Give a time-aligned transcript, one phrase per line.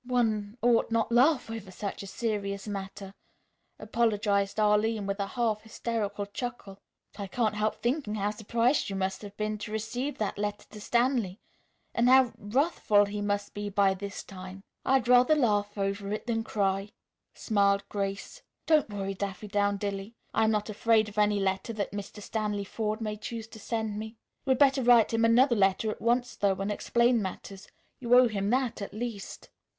[0.03, 3.13] "One ought not laugh over such a serious matter,"
[3.77, 6.79] apologized Arline, with a half hysterical chuckle.
[7.13, 10.65] "But I can't help thinking how surprised you must have been to receive that letter
[10.71, 11.39] to Stanley,
[11.93, 16.43] and how wrathful he must be by this time." "I'd rather laugh over it than
[16.43, 16.89] cry,"
[17.35, 18.41] smiled Grace.
[18.65, 20.15] "Don't worry, Daffydowndilly.
[20.33, 22.23] I'm not afraid of any letter that Mr.
[22.23, 24.17] Stanley Forde may choose to send me.
[24.45, 27.67] You had better write him another letter at once, though, and explain matters.
[27.99, 29.51] You owe him that, at least."